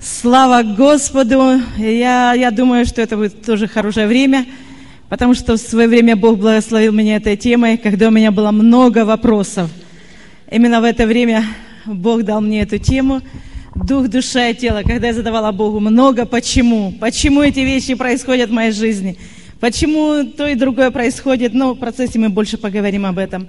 [0.00, 1.60] Слава Господу!
[1.76, 4.46] Я, я думаю, что это будет тоже хорошее время,
[5.08, 9.04] потому что в свое время Бог благословил меня этой темой, когда у меня было много
[9.04, 9.68] вопросов.
[10.48, 11.44] Именно в это время
[11.84, 13.22] Бог дал мне эту тему
[13.74, 18.52] «Дух, душа и тело», когда я задавала Богу много «почему?», почему эти вещи происходят в
[18.52, 19.18] моей жизни,
[19.58, 23.48] почему то и другое происходит, но в процессе мы больше поговорим об этом.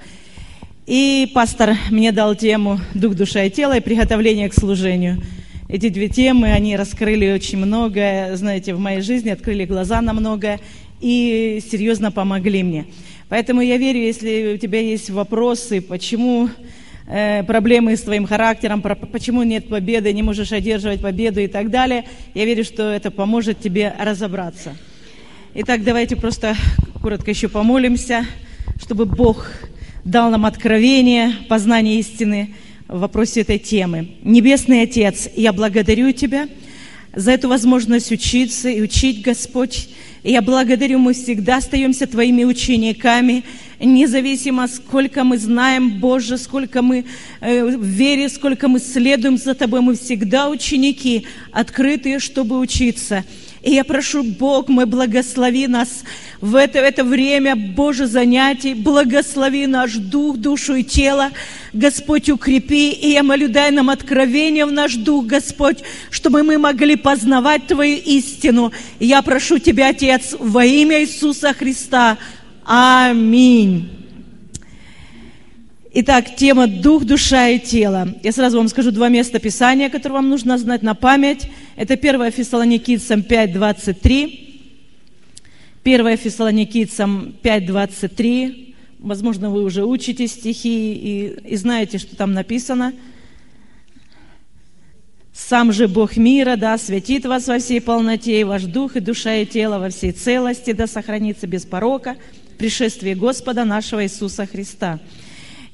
[0.87, 5.21] И пастор мне дал тему «Дух, душа и тело» и приготовление к служению–
[5.69, 10.59] эти две темы, они раскрыли очень многое, знаете, в моей жизни, открыли глаза на многое
[10.99, 12.87] и серьезно помогли мне.
[13.29, 16.49] Поэтому я верю, если у тебя есть вопросы, почему
[17.07, 22.05] э, проблемы с твоим характером, почему нет победы, не можешь одерживать победу и так далее,
[22.33, 24.75] я верю, что это поможет тебе разобраться.
[25.53, 26.55] Итак, давайте просто
[26.99, 28.25] коротко еще помолимся,
[28.81, 29.45] чтобы Бог
[30.03, 32.55] дал нам откровение, познание истины,
[32.89, 34.09] в вопросе этой темы.
[34.23, 36.49] Небесный Отец, я благодарю Тебя
[37.15, 39.89] за эту возможность учиться и учить, Господь.
[40.23, 43.43] И я благодарю, мы всегда остаемся Твоими учениками,
[43.79, 47.05] независимо, сколько мы знаем, Боже, сколько мы
[47.41, 53.23] э, в вере, сколько мы следуем за Тобой, мы всегда ученики, открытые, чтобы учиться.
[53.61, 56.03] И я прошу, Бог мой, благослови нас
[56.39, 61.31] в это, это время, Боже, занятий, благослови наш дух, душу и тело,
[61.73, 65.79] Господь, укрепи, и я молю, дай нам откровение в наш дух, Господь,
[66.09, 68.71] чтобы мы могли познавать Твою истину.
[68.99, 72.17] Я прошу Тебя, Отец, во имя Иисуса Христа.
[72.63, 73.98] Аминь.
[75.91, 78.13] Итак, тема «Дух, душа и тело».
[78.21, 81.49] Я сразу вам скажу два места Писания, которые вам нужно знать на память.
[81.75, 84.59] Это 1 Фессалоникийцам 5.23.
[85.83, 88.75] 1 Фессалоникийцам 5.23.
[88.99, 92.93] Возможно, вы уже учите стихи и, и знаете, что там написано.
[95.33, 99.37] «Сам же Бог мира, да, святит вас во всей полноте, и ваш дух, и душа,
[99.37, 102.15] и тело во всей целости, да сохранится без порока
[102.59, 104.99] пришествие Господа нашего Иисуса Христа».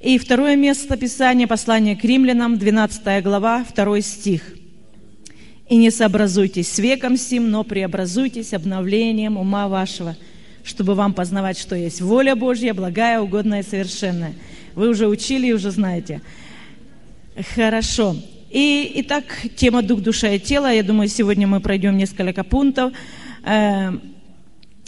[0.06, 4.54] И второе место Писания, послание к римлянам, 12 глава, 2 стих.
[5.68, 10.16] «И не сообразуйтесь с веком сим, но преобразуйтесь обновлением ума вашего,
[10.64, 14.36] чтобы вам познавать, что есть воля Божья, благая, угодная и совершенная».
[14.76, 16.22] Вы уже учили и уже знаете.
[17.56, 18.16] Хорошо.
[18.52, 19.24] И, итак,
[19.56, 20.72] тема «Дух, душа и тело».
[20.72, 22.94] Я думаю, сегодня мы пройдем несколько пунктов.
[23.44, 23.92] Э,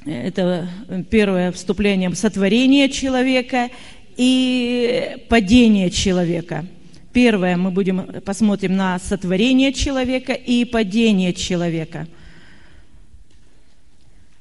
[0.06, 0.69] это
[1.09, 3.69] первое вступление сотворение человека
[4.17, 6.66] и падение человека.
[7.13, 12.07] Первое, мы будем посмотрим на сотворение человека и падение человека,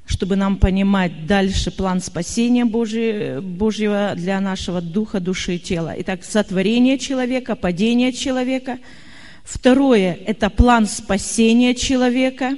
[0.06, 5.94] чтобы нам понимать дальше план спасения Божьего, Божьего для нашего духа, души и тела.
[5.98, 8.78] Итак, сотворение человека, падение человека.
[9.44, 12.56] Второе– это план спасения человека.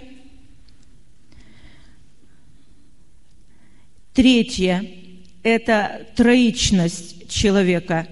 [4.15, 4.98] Третье
[5.43, 8.07] это троичность человека.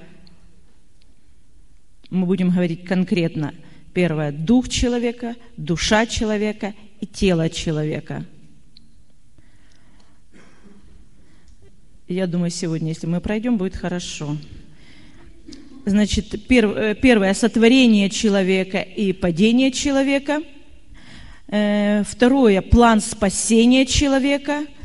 [2.11, 3.55] Мы будем говорить конкретно.
[3.93, 8.25] Первое– дух человека, душа человека и тело человека.
[12.07, 14.37] Я думаю, сегодня, если мы пройдем, будет хорошо.
[15.87, 20.43] Значит, э, первое– сотворение человека и падение человека.
[21.49, 24.67] Э, второе– план спасения человека–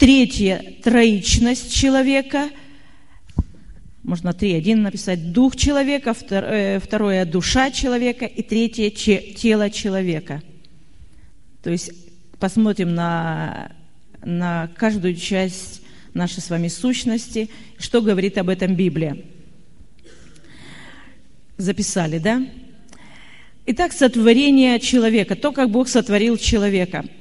[0.00, 2.48] Третье– троичность человека.
[4.02, 5.30] Можно три, один написать.
[5.32, 8.88] Дух человека, э, второе– душа человека, и третье–
[9.36, 10.42] тело человека.
[11.62, 11.92] То есть
[12.38, 13.72] посмотрим на,
[14.24, 15.82] на каждую часть
[16.14, 19.18] нашей с вами сущности, что говорит об этом Библия.
[21.58, 22.42] Записали, да?
[23.66, 27.04] Итак, сотворение человека, то, как Бог сотворил человека–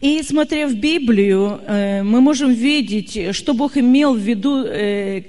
[0.00, 5.22] и смотря в Библию, э, мы можем видеть, что Бог имел в виду э,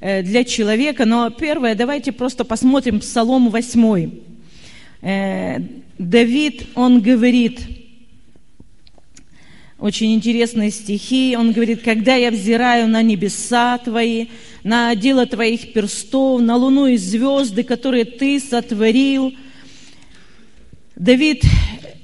[0.00, 1.06] э, для человека.
[1.06, 4.10] Но первое, давайте просто посмотрим Псалом 8.
[5.98, 7.60] Давид, он говорит,
[9.78, 14.26] очень интересные стихи, он говорит, «Когда я взираю на небеса Твои,
[14.62, 19.32] на дело Твоих перстов, на луну и звезды, которые Ты сотворил».
[20.94, 21.42] Давид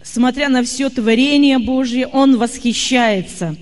[0.02, 3.56] смотря на все творение Божье, он восхищается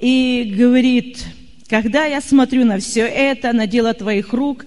[0.00, 1.24] и говорит,
[1.68, 4.66] когда я смотрю на все это, на дело твоих рук,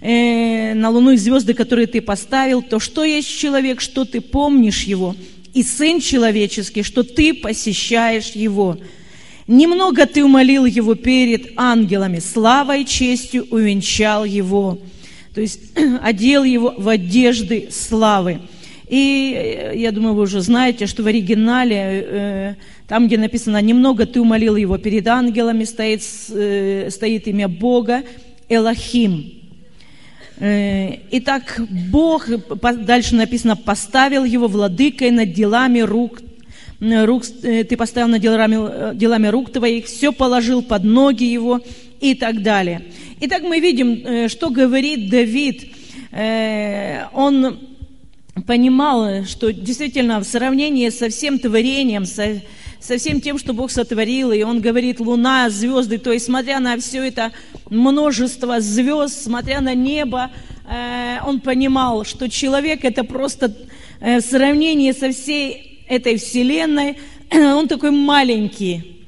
[0.00, 4.82] э, на луну и звезды, которые ты поставил, то что есть человек, что ты помнишь
[4.84, 5.16] его,
[5.54, 8.78] и сын человеческий, что ты посещаешь его.
[9.46, 14.78] Немного ты умолил его перед ангелами, славой и честью увенчал его,
[15.34, 15.60] то есть
[16.02, 18.40] одел его в одежды славы
[18.88, 22.54] И э, я думаю, вы уже знаете, что в оригинале, э,
[22.86, 28.04] там, где написано «немного ты умолил его перед ангелами», стоит, э, стоит имя Бога
[28.48, 29.32] Элохим.
[30.38, 31.58] Итак,
[31.90, 32.28] Бог,
[32.84, 36.20] дальше написано, поставил его владыкой над делами рук,
[36.78, 41.62] рук ты поставил над делами, делами рук твоих, все положил под ноги его
[42.02, 42.82] и так далее.
[43.22, 45.72] Итак, мы видим, что говорит Давид.
[47.14, 47.58] Он
[48.44, 52.42] понимал, что действительно в сравнении со всем творением, со,
[52.80, 56.76] со всем тем, что Бог сотворил, и он говорит, луна, звезды, то есть смотря на
[56.78, 57.32] все это
[57.70, 60.30] множество звезд, смотря на небо,
[60.68, 63.56] э, он понимал, что человек это просто
[64.00, 66.98] э, в сравнении со всей этой вселенной,
[67.32, 69.02] он такой маленький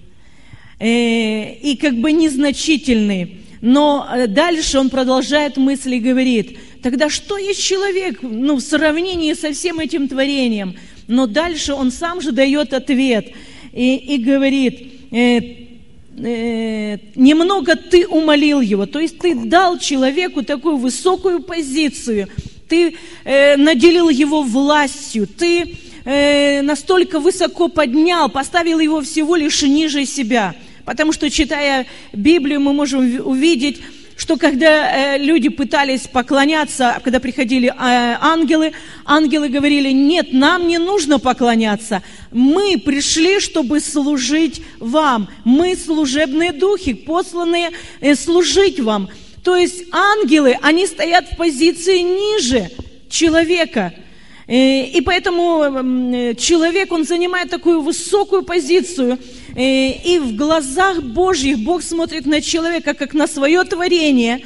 [0.79, 3.43] э, и как бы незначительный.
[3.61, 9.53] Но дальше он продолжает мысли и говорит, тогда что есть человек ну, в сравнении со
[9.53, 10.75] всем этим творением?
[11.07, 13.29] Но дальше он сам же дает ответ
[13.73, 15.41] и, и говорит, э,
[16.19, 22.29] э, немного ты умолил его, то есть ты дал человеку такую высокую позицию,
[22.69, 22.95] ты
[23.25, 30.55] э, наделил его властью, ты э, настолько высоко поднял, поставил его всего лишь ниже себя.
[30.85, 33.81] Потому что, читая Библию, мы можем увидеть,
[34.29, 37.73] что когда э, люди пытались поклоняться, когда приходили э,
[38.21, 38.75] ангелы,
[39.07, 46.93] ангелы говорили, нет, нам не нужно поклоняться, мы пришли, чтобы служить вам, мы служебные духи,
[46.93, 47.71] посланные
[48.03, 49.09] э, служить вам.
[49.43, 52.71] То есть ангелы, они стоят в позиции ниже
[53.09, 53.95] человека–
[54.49, 59.19] и поэтому человек, он занимает такую высокую позицию.
[59.55, 64.45] Э, и в глазах Божьих Бог смотрит на человека, как на свое творение.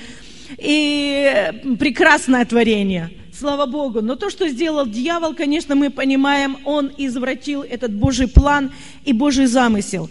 [0.59, 3.11] И прекрасное творение.
[3.33, 4.03] Слава Богу.
[4.03, 8.73] Но то, что сделал дьявол, конечно, мы понимаем, он извратил этот Божий план
[9.05, 10.11] и Божий замысел.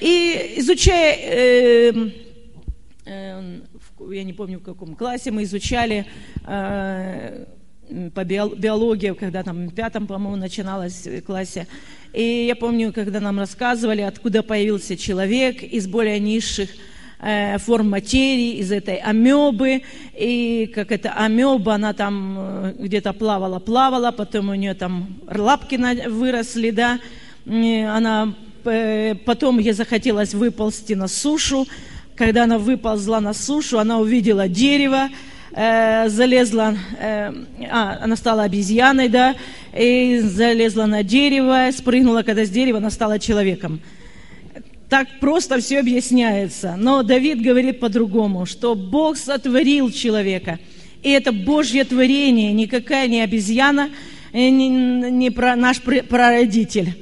[0.00, 2.10] И изучая, э,
[3.06, 3.60] э,
[4.10, 6.06] я не помню в каком классе, мы изучали
[6.46, 7.46] э,
[8.14, 11.66] по биологии, когда там в пятом, по-моему, начиналось в классе.
[12.12, 16.70] И я помню, когда нам рассказывали, откуда появился человек из более низших
[17.20, 19.82] э, форм материи, из этой амебы,
[20.14, 25.76] и как эта амеба, она там э, где-то плавала, плавала, потом у нее там лапки
[26.08, 26.98] выросли, да,
[27.44, 28.34] и она,
[28.64, 31.66] э, потом ей захотелось выползти на сушу,
[32.16, 35.08] когда она выползла на сушу, она увидела дерево,
[35.56, 37.32] э, залезла, э,
[37.70, 39.34] а, она стала обезьяной, да,
[39.76, 43.80] и залезла на дерево, спрыгнула, когда с дерева она стала человеком.
[44.88, 46.76] Так просто все объясняется.
[46.78, 50.60] Но Давид говорит по-другому, что Бог сотворил человека.
[51.02, 53.90] И это Божье творение, никакая не обезьяна,
[54.32, 56.94] э, не, не про, наш прародитель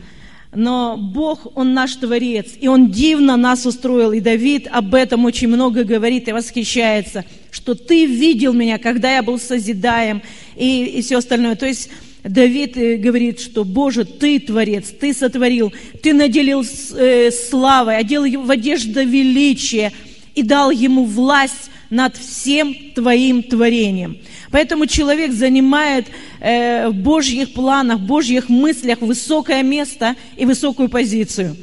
[0.55, 5.49] но Бог, Он наш Творец, и Он дивно нас устроил, и Давид об этом очень
[5.49, 10.23] много говорит и восхищается, что Ты видел меня, когда я был созидаем,
[10.57, 11.57] и, и все остальное.
[11.57, 11.91] То есть
[12.23, 15.73] Давид э, говорит, что Боже, Ты Творец, Ты сотворил,
[16.03, 16.65] Ты наделил
[16.97, 19.93] э, славой, одел его в одежду величия
[20.35, 24.19] и дал ему власть над всем Твоим творением.
[24.55, 26.07] Поэтому человек занимает
[26.39, 31.57] э, в Божьих планах, в Божьих мыслях высокое место и высокую позицию.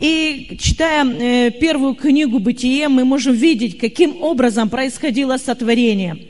[0.00, 6.28] И читая э, первую книгу «Бытие», мы можем видеть, каким образом происходило сотворение.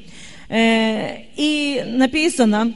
[0.49, 2.73] Э, и написано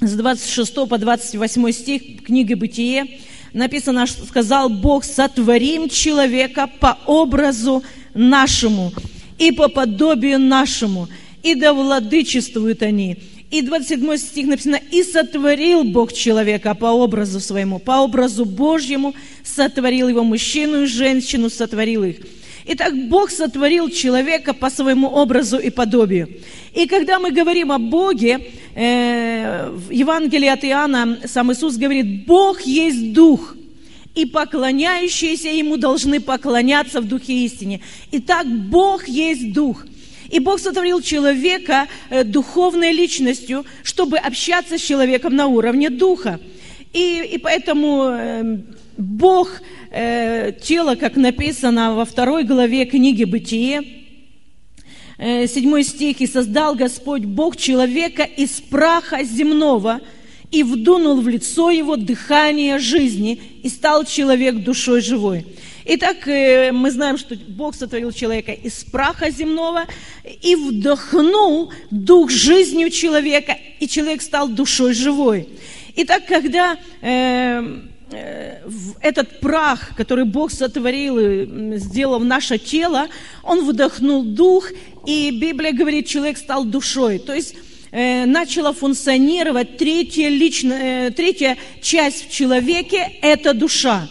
[0.00, 3.18] с 26 по 28 стих книги «Бытие»,
[3.52, 7.82] написано, что сказал Бог, сотворим человека по образу
[8.14, 8.92] нашему
[9.38, 11.08] и по подобию нашему,
[11.44, 13.18] и да владычествуют они.
[13.50, 20.08] И 27 стих написано, «И сотворил Бог человека по образу своему, по образу Божьему сотворил
[20.08, 22.16] его, мужчину и женщину сотворил их».
[22.66, 26.30] Итак, Бог сотворил человека по своему образу и подобию.
[26.72, 28.40] И когда мы говорим о Боге,
[28.74, 33.54] э, в Евангелии от Иоанна сам Иисус говорит, Бог есть Дух,
[34.14, 37.80] и поклоняющиеся Ему должны поклоняться в Духе истине.
[38.12, 39.86] Итак, Бог есть Дух–
[40.34, 46.40] и Бог сотворил человека э, духовной личностью, чтобы общаться с человеком на уровне духа.
[46.92, 48.58] И, и поэтому э,
[48.96, 49.62] Бог,
[49.92, 53.82] э, тело, как написано во второй главе книги «Бытие»,
[55.16, 60.00] седьмой стих, «И создал Господь Бог человека из праха земного,
[60.50, 65.46] и вдунул в лицо его дыхание жизни, и стал человек душой живой».
[65.86, 69.84] Итак, э, мы знаем, что Бог сотворил человека из праха земного
[70.40, 75.46] и вдохнул дух жизни у человека, и человек стал душой живой.
[75.94, 77.62] Итак, когда э,
[78.10, 78.66] э,
[79.02, 83.08] этот прах, который Бог сотворил и сделал в наше тело,
[83.42, 84.70] он вдохнул дух,
[85.06, 87.18] и Библия говорит, человек стал душой.
[87.18, 87.56] То есть
[87.90, 94.08] э, начала функционировать третья, лично, э, третья часть в человеке– это душа.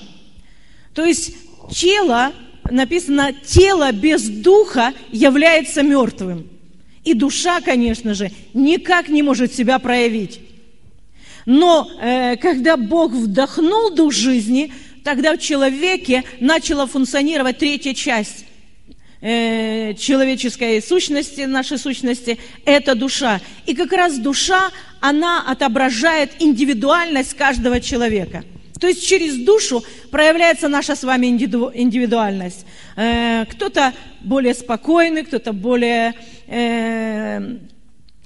[0.94, 1.43] То есть
[1.74, 2.34] тело,
[2.70, 6.50] написано, тело без духа является мертвым.
[7.04, 10.40] И душа, конечно же, никак не может себя проявить.
[11.46, 14.72] Но э, когда Бог вдохнул дух жизни,
[15.04, 18.46] тогда в человеке начала функционировать третья часть
[19.20, 23.42] э, человеческой сущности, нашей сущности, это душа.
[23.66, 28.46] И как раз душа, она отображает индивидуальность каждого человека–
[28.84, 32.66] то есть через душу проявляется наша с вами индивидуальность.
[32.98, 36.14] Э, кто-то более спокойный, кто-то более
[36.48, 37.60] э,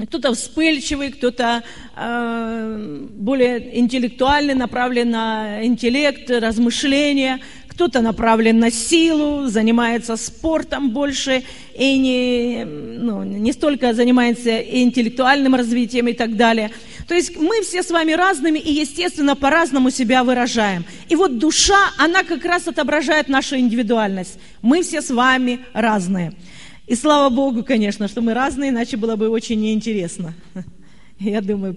[0.03, 1.61] кто-то вспыльчивый, кто-то
[1.95, 11.43] э, более интеллектуальный, направлен на интеллект, размышления, кто-то направлен на силу, занимается спортом больше
[11.77, 16.71] и не, ну, не столько занимается интеллектуальным развитием и так далее.
[17.07, 20.85] То есть мы все с вами разными и, естественно, по-разному себя выражаем.
[21.07, 24.37] И вот душа, она как раз отображает нашу индивидуальность.
[24.61, 26.33] Мы все с вами разные.
[26.85, 30.33] И слава Богу, конечно, что мы разные, иначе было бы очень неинтересно.
[31.19, 31.75] Я думаю,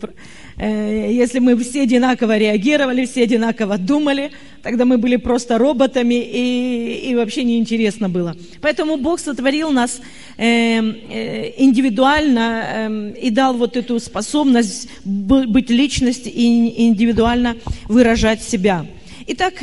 [0.59, 4.32] э, если мы все одинаково реагировали, все одинаково думали,
[4.62, 8.37] тогда мы были просто роботами, и, и вообще неинтересно было.
[8.61, 10.02] Поэтому Бог сотворил нас
[10.37, 17.56] э, э, индивидуально и дал вот эту способность быть личностью и индивидуально
[17.88, 18.87] выражать себя.
[19.26, 19.54] Итак,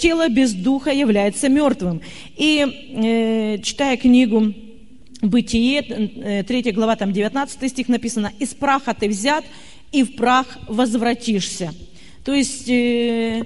[0.00, 2.00] тело без духа является мертвым.
[2.36, 4.52] И читая книгу
[5.22, 9.44] Бытие, 3 э, глава, там 19 стих написано, «Из праха ты взят,
[9.92, 11.72] и в прах возвратишься».
[12.24, 13.44] То есть э,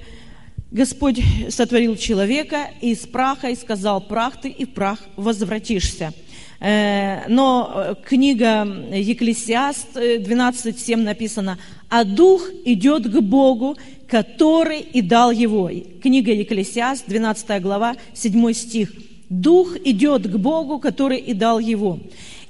[0.73, 6.13] Господь сотворил человека из праха и сказал, прах ты, и в прах возвратишься.
[6.59, 11.57] Э, но книга Екклесиаст 12.7 написано,
[11.89, 13.77] «А дух идет к Богу,
[14.09, 15.71] который и дал его».
[16.03, 18.93] Книга Екклесиаст, 12 глава, 7 стих–
[19.31, 22.01] Дух идет к Богу, который и дал его.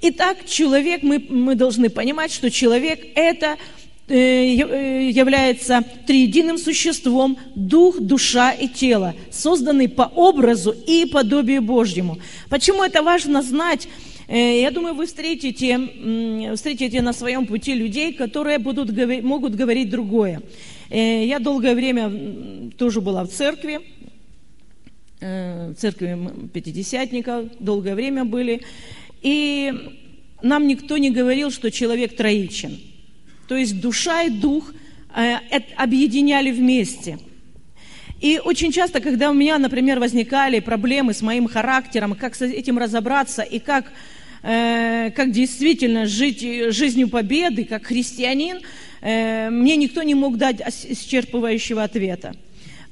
[0.00, 3.58] Итак, человек, мы, мы должны понимать, что человек это
[4.08, 12.18] э, э, является триединым существом, дух, душа и тело, созданный по образу и подобию Божьему.
[12.48, 13.86] Почему это важно знать?
[14.26, 15.78] Э, я думаю, вы встретите,
[16.54, 18.90] встретите на своем пути людей, которые будут,
[19.22, 20.40] могут говорить другое.
[20.88, 23.80] Я долгое время тоже была в церкви,
[25.20, 26.18] церкви
[26.52, 28.62] пятидесятников, долгое время были.
[29.20, 29.72] И
[30.42, 32.80] нам никто не говорил, что человек троичен.
[33.46, 34.72] То есть душа и дух
[35.14, 35.36] э,
[35.76, 37.18] объединяли вместе.
[38.20, 42.78] И очень часто, когда у меня, например, возникали проблемы с моим характером, как с этим
[42.78, 43.92] разобраться и как,
[44.42, 46.40] э, как действительно жить
[46.72, 48.60] жизнью победы, как христианин,
[49.02, 52.34] мне никто не мог дать исчерпывающего ответа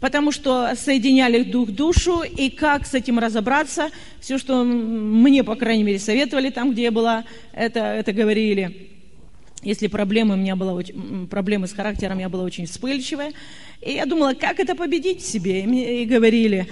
[0.00, 3.90] потому что соединяли дух душу, и как с этим разобраться,
[4.21, 8.90] все, что мне, по крайней мере, советовали там, где я была, это, это говорили.
[9.62, 10.81] Если проблемы, у меня была
[11.28, 13.33] проблемы с характером, я была очень вспыльчивая.
[13.83, 15.62] И я думала, как это победить себе.
[15.62, 16.69] И, мне, и говорили,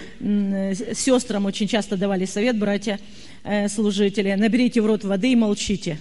[0.95, 3.01] сестрам очень часто давали совет, братья,
[3.43, 5.99] э, наберите в рот воды и молчите.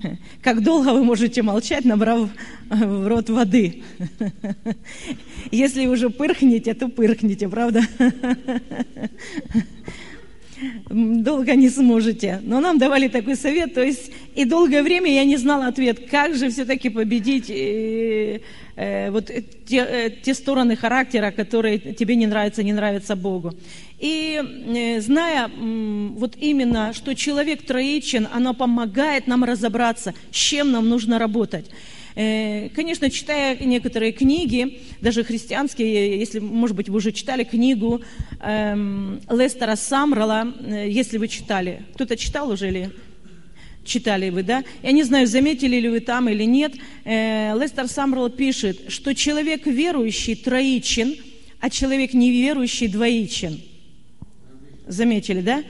[0.42, 2.30] Как долго вы можете молчать, набрав
[2.68, 3.82] в рот воды?
[5.50, 7.82] Если уже пырхнете, то пырхните, правда?
[10.90, 12.40] долго не сможете.
[12.42, 16.34] Но нам давали такой совет, то есть и долгое время я не знала ответ, как
[16.34, 18.40] же все-таки победить э,
[18.76, 19.30] э, вот
[19.66, 23.52] те, э, те стороны характера, которые тебе не нравятся, не нравятся Богу.
[23.98, 30.72] И э, зная э, вот именно, что человек троичен, оно помогает нам разобраться, с чем
[30.72, 31.70] нам нужно работать.
[32.14, 38.02] Э, конечно, читая некоторые книги, даже христианские, если, может быть, вы уже читали книгу
[38.40, 41.84] эм, Лестера Самрала, э, если вы читали.
[41.94, 42.90] Кто-то читал уже или
[43.84, 44.64] читали вы, да?
[44.82, 46.74] Я не знаю, заметили ли вы там или нет.
[47.04, 51.14] Э, Лестер Самрал пишет, что человек верующий троичен,
[51.60, 53.60] а человек неверующий двоичен.
[54.86, 55.62] Заметили, да?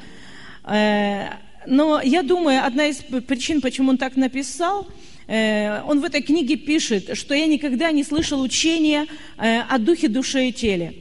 [1.66, 6.56] Но я думаю, одна из причин, почему он так написал– Э, он в этой книге
[6.56, 9.06] пишет, что я никогда не слышал учения
[9.38, 10.94] э, о духе, душе и теле.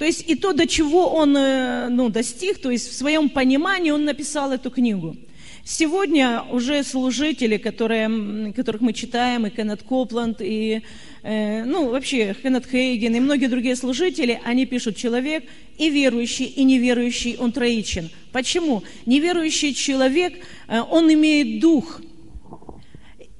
[0.00, 3.90] То есть и то, до чего он э, ну, достиг, то есть в своем понимании
[3.90, 5.16] он написал эту книгу.
[5.64, 10.82] Сегодня уже служители, которые, которых мы читаем, и Кеннет Копланд, и
[11.22, 15.44] э, ну, вообще Кеннет Хейген, и многие другие служители, они пишут, человек
[15.76, 18.10] и верующий, и неверующий, он троичен.
[18.32, 18.82] Почему?
[19.06, 20.34] Неверующий человек,
[20.68, 22.00] э, он имеет дух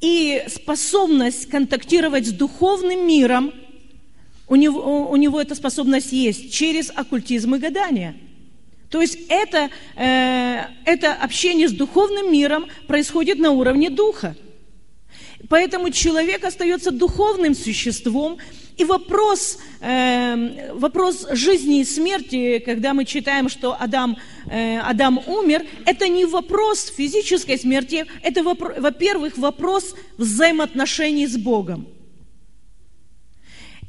[0.00, 3.52] и способность контактировать с духовным миром,
[4.48, 8.16] у него, у него эта способность есть через оккультизм и гадание–
[8.90, 14.34] то есть это, э, это общение с духовным миром происходит на уровне духа.
[15.48, 18.38] Поэтому человек остается духовным существом.
[18.80, 24.16] И вопрос, э, вопрос жизни и смерти, когда мы читаем, что Адам,
[24.50, 31.88] э, Адам умер, это не вопрос физической смерти, это, во-первых, вопрос взаимоотношений с Богом.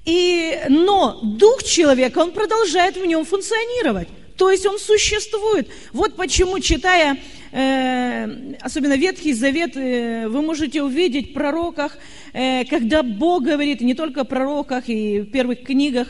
[0.03, 4.09] И, но дух человека, он продолжает в нем функционировать.
[4.35, 5.69] То есть он существует.
[5.93, 7.17] Вот почему, читая
[7.51, 11.97] э, особенно Ветхий Завет, э, вы можете увидеть в пророках,
[12.31, 16.07] когда Бог говорит, не только в пророках и в первых книгах,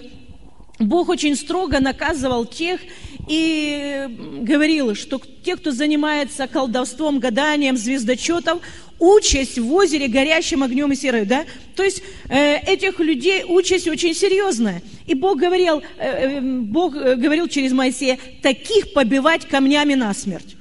[0.81, 2.81] Бог очень строго наказывал тех
[3.27, 4.07] и
[4.41, 8.61] говорил, что те, кто занимается колдовством, гаданием, звездочетов,
[8.99, 11.45] участь в озере горящим огнем и серой, да?
[11.75, 14.81] То есть э, этих людей участь очень серьезная.
[15.07, 20.55] И Бог говорил, э, э Бог э, говорил через Моисея, таких побивать камнями насмерть.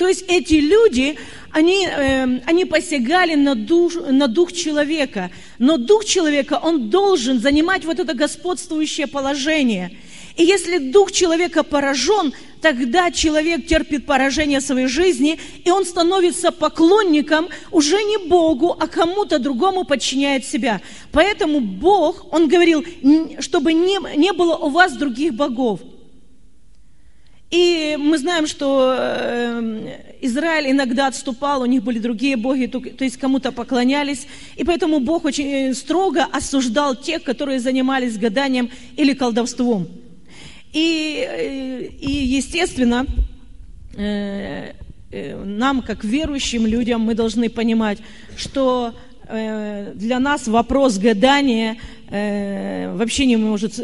[0.00, 1.18] То есть эти люди,
[1.50, 5.30] они, э, они посягали на дух, на дух человека.
[5.58, 9.94] Но дух человека, он должен занимать вот это господствующее положение–
[10.36, 17.48] и если дух человека поражен, тогда человек терпит поражение своей жизни, и он становится поклонником
[17.70, 20.80] уже не Богу, а кому-то другому подчиняет себя.
[21.12, 22.82] Поэтому Бог, Он говорил,
[23.40, 25.80] чтобы не, не было у вас других богов.
[27.50, 33.16] И мы знаем, что э, Израиль иногда отступал, у них были другие боги, то есть
[33.16, 34.28] кому-то поклонялись.
[34.54, 39.88] И поэтому Бог очень строго осуждал тех, которые занимались гаданием или колдовством.
[40.72, 43.04] И, э, и естественно,
[43.96, 44.72] э,
[45.10, 47.98] э, нам, как верующим людям, мы должны понимать,
[48.36, 48.94] что
[49.94, 51.76] для нас вопрос гадания
[52.10, 53.78] вообще не может,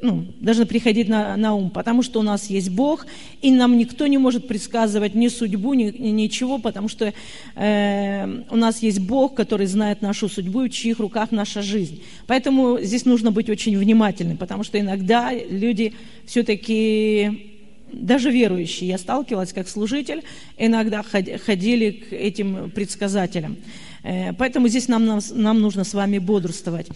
[0.00, 3.06] ну, должен приходить на, на ум, потому что у нас есть Бог,
[3.42, 7.12] и нам никто не может предсказывать ни судьбу, ни, ничего, потому что
[7.56, 12.02] э, у нас есть Бог, который знает нашу судьбу, в чьих руках наша жизнь.
[12.26, 15.92] Поэтому здесь нужно быть очень внимательным, потому что иногда люди
[16.24, 17.54] все-таки
[17.92, 20.22] даже верующие, я сталкивалась как служитель,
[20.56, 23.56] иногда ходили к этим предсказателям.
[24.02, 26.88] Э, поэтому здесь нам, нам, нам нужно с вами бодрствовать.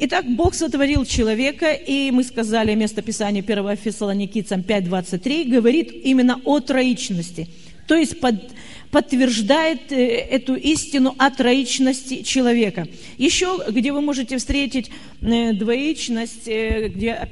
[0.00, 6.60] Итак, Бог сотворил человека, и мы сказали, место Писания 1 Фессалоникийцам 5.23 говорит именно о
[6.60, 7.48] троичности.
[7.86, 8.36] То есть под,
[8.90, 12.86] подтверждает э, эту истину о троичности человека.
[13.16, 17.28] Еще, где вы можете встретить э, двоичность, где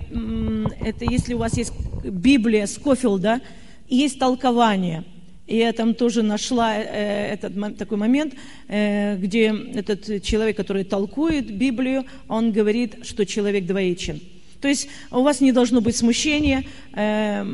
[0.80, 1.72] это если у вас есть
[2.04, 3.40] Библия Скофилда,
[3.88, 5.04] есть толкование–
[5.46, 8.34] и я там тоже нашла э, этот такой момент,
[8.68, 14.20] э, где этот человек, который толкует Библию, он говорит, что человек двоичен.
[14.60, 16.64] То есть у вас не должно быть смущения.
[16.94, 17.44] Э,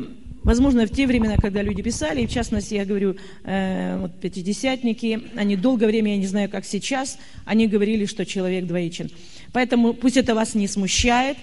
[0.41, 5.55] возможно, в те времена, когда люди писали, и в частности, я говорю, вот пятидесятники, они
[5.55, 9.09] долгое время, я не знаю, как сейчас, они говорили, что человек двоичен.
[9.53, 11.37] Поэтому пусть это вас не смущает.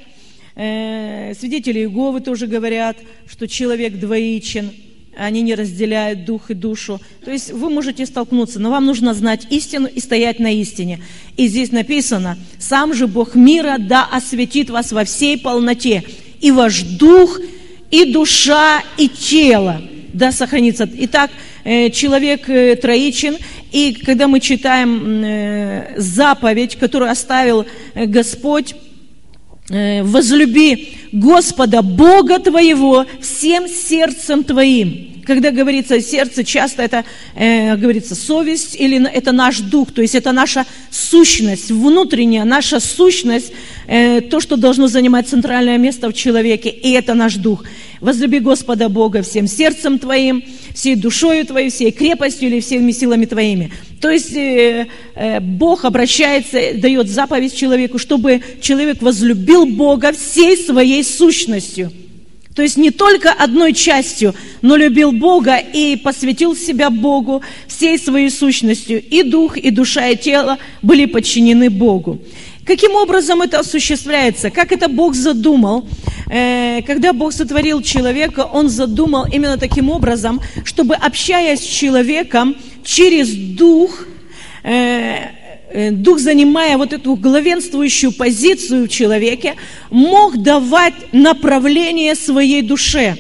[0.55, 4.73] Свидетели Иеговы тоже говорят, что человек двоичен–
[5.17, 7.01] они не разделяют дух и душу.
[7.25, 11.01] То есть вы можете столкнуться, но вам нужно знать истину и стоять на истине.
[11.37, 16.05] И здесь написано, сам же Бог мира да осветит вас во всей полноте,
[16.41, 17.39] и ваш дух,
[17.91, 20.89] и душа, и тело да сохранится.
[20.93, 21.31] Итак,
[21.65, 23.37] э, человек э, троичен,
[23.73, 28.75] и когда мы читаем э, заповедь, которую оставил Господь,
[29.71, 35.10] возлюби Господа Бога твоего всем сердцем твоим.
[35.31, 37.05] Когда говорится сердце, часто это
[37.37, 43.53] э, говорится совесть или это наш дух, то есть это наша сущность, внутренняя наша сущность,
[43.87, 47.65] э, то, что должно занимать центральное место в человеке, и это наш дух.
[48.01, 50.43] Возлюби Господа Бога всем сердцем твоим,
[50.75, 53.71] всей душою твоей, всей крепостью или всеми силами твоими.
[54.01, 61.05] То есть э, э, Бог обращается, дает заповедь человеку, чтобы человек возлюбил Бога всей своей
[61.05, 61.93] сущностью.
[62.61, 68.29] То есть не только одной частью, но любил Бога и посвятил себя Богу всей своей
[68.29, 69.03] сущностью.
[69.03, 72.19] И дух, и душа, и тело были подчинены Богу.
[72.67, 74.51] Каким образом это осуществляется?
[74.51, 75.89] Как это Бог задумал?
[76.31, 83.31] э, когда Бог сотворил человека, Он задумал именно таким образом, чтобы, общаясь с человеком через
[83.57, 84.05] Дух,
[84.65, 85.40] э,
[85.73, 89.55] Дух, занимая вот эту главенствующую позицию в человеке,
[89.91, 93.17] мог давать направление своей душе.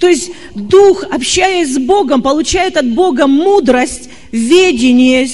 [0.00, 5.28] То есть Дух, общаясь с Богом, получает от Бога мудрость, ведение,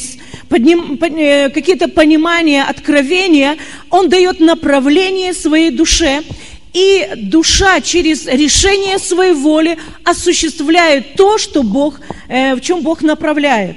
[0.49, 3.57] подним, э, какие-то понимания, откровения,
[3.89, 6.23] он дает направление своей душе,
[6.73, 13.77] и душа через решение своей воли осуществляет то, что Бог, э, в чем Бог направляет.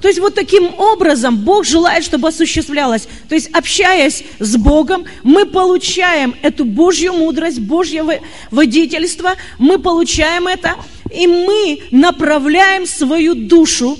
[0.00, 3.08] То есть вот таким образом Бог желает, чтобы осуществлялось.
[3.28, 10.76] То есть общаясь с Богом, мы получаем эту Божью мудрость, Божье водительство, мы получаем это,
[11.14, 13.98] и мы направляем свою душу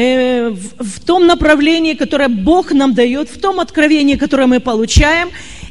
[0.00, 5.30] Э, в том направлении, которое Бог нам дает, в том откровении, которое мы получаем.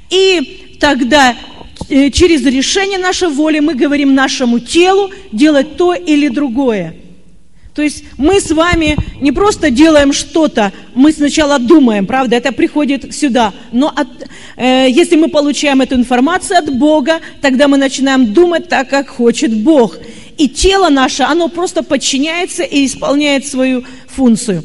[0.10, 1.34] И тогда
[1.90, 6.98] э, через решение нашей воли мы говорим нашему телу делать то или другое.
[7.78, 13.14] То есть мы с вами не просто делаем что-то, мы сначала думаем, правда, это приходит
[13.14, 13.54] сюда.
[13.72, 14.08] Но от,
[14.56, 19.56] э, если мы получаем эту информацию от Бога, тогда мы начинаем думать так, как хочет
[19.56, 19.96] Бог.
[20.40, 24.64] И тело наше, оно просто подчиняется и исполняет свою функцию.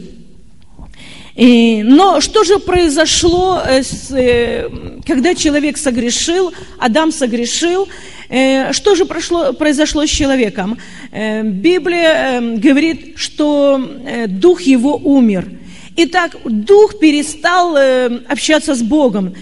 [1.34, 4.68] И, но что же произошло, э, э,
[5.06, 7.88] когда человек согрешил, Адам согрешил,
[8.28, 10.78] э, что же прошло, произошло с человеком?
[11.10, 13.80] Библия говорит, что
[14.28, 15.48] дух его умер.
[15.96, 17.76] Итак, дух перестал
[18.28, 19.34] общаться с Богом,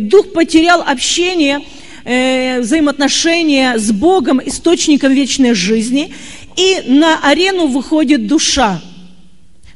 [0.00, 1.60] дух потерял общение,
[2.04, 6.14] взаимоотношения с Богом, источником вечной жизни,
[6.56, 8.80] и на арену выходит душа–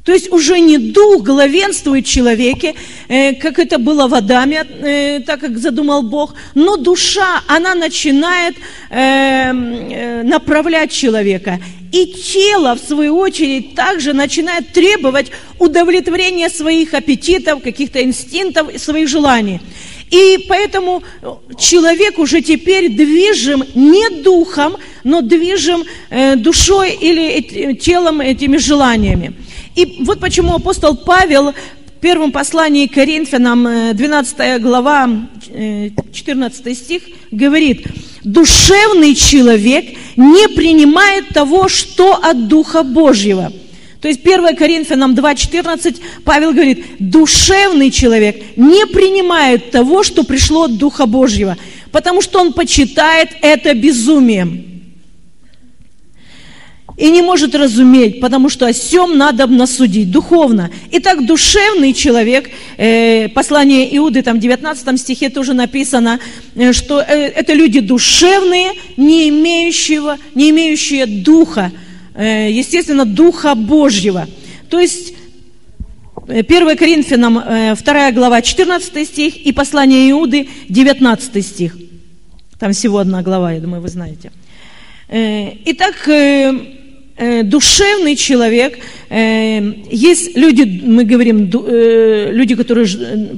[0.05, 2.75] то есть уже не дух главенствует в человеке,
[3.09, 8.55] э, как это было в Адаме, э, так как задумал Бог, но душа, она начинает
[8.90, 11.59] э, направлять человека.
[11.90, 19.61] И тело, в свою очередь, также начинает требовать удовлетворения своих аппетитов, каких-то инстинктов, своих желаний.
[20.11, 21.03] И поэтому
[21.59, 25.85] человек уже теперь движим не духом, но движим
[26.37, 29.33] душой или телом этими желаниями.
[29.75, 35.09] И вот почему апостол Павел в первом послании к Коринфянам, 12 э, глава,
[36.13, 37.87] 14 э, стих, говорит,
[38.23, 43.53] «Душевный человек не принимает того, что от Духа Божьего».
[44.01, 50.77] То есть 1 Коринфянам 2.14 Павел говорит, душевный человек не принимает того, что пришло от
[50.77, 51.57] Духа Божьего,
[51.91, 54.74] потому что он почитает это безумием
[56.96, 60.70] и не может разуметь, потому что о сем надо насудить духовно.
[60.92, 66.20] Итак, душевный человек, э, послание Иуды, там в 19 стихе тоже написано,
[66.54, 71.72] э, что э, это люди душевные, не, имеющего, не имеющие духа,
[72.14, 74.28] э, естественно, духа Божьего.
[74.70, 75.14] То есть
[76.28, 81.76] 1 э, Коринфянам 2 э, глава 14 стих и послание Иуды 19 стих.
[82.59, 84.30] Там всего одна глава, я думаю, вы знаете.
[85.09, 86.09] Э, итак,
[87.16, 88.77] Э, душевный человек,
[89.09, 92.88] э, есть люди, мы говорим, э, люди, которые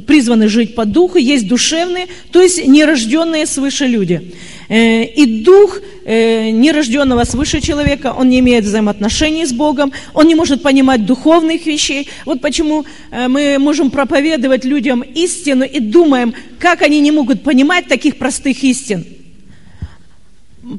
[0.06, 4.32] призваны жить по духу, есть душевные, то есть нерожденные свыше люди.
[4.68, 11.06] И дух нерожденного свыше человека, он не имеет взаимоотношений с Богом, он не может понимать
[11.06, 12.08] духовных вещей.
[12.24, 12.84] Вот почему
[13.28, 19.04] мы можем проповедовать людям истину и думаем, как они не могут понимать таких простых истин.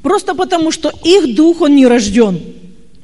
[0.03, 2.41] Просто потому, что их дух, он не рожден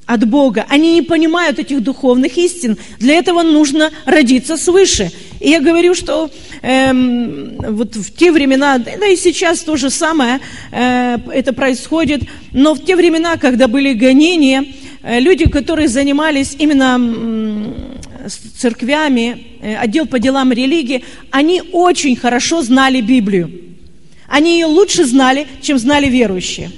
[0.06, 0.66] от Бога.
[0.70, 2.78] Они не понимают этих духовных истин.
[3.00, 5.12] Для этого нужно родиться свыше.
[5.40, 6.30] И я говорю, что
[6.62, 10.40] эм, вот в те времена, да и сейчас то же самое
[10.72, 14.66] э, это происходит, но в те времена, когда были гонения,
[15.04, 22.16] э, люди, которые занимались именно э, с церквями, э, отдел по делам религии, они очень
[22.16, 23.52] хорошо знали Библию.
[24.28, 26.72] Они ее лучше знали, чем знали верующие.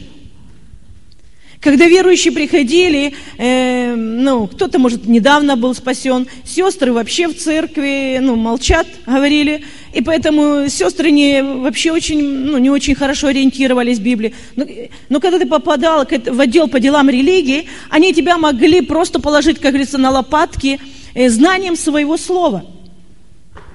[1.65, 8.36] Когда верующие приходили, э, ну, кто-то, может, недавно был спасен, сестры вообще в церкви, ну,
[8.36, 14.36] молчат, говорили, и поэтому сестры не, вообще очень, ну, не очень хорошо ориентировались в Библии.
[14.56, 14.67] Но,
[15.10, 19.71] но когда ты попадал в отдел по делам религии, они тебя могли просто положить, как
[19.71, 20.80] говорится, на лопатки
[21.15, 22.63] э, знанием своего слова.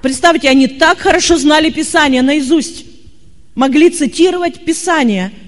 [0.01, 2.85] Представьте, они так хорошо знали Писание наизусть,
[3.53, 5.33] могли цитировать Писание–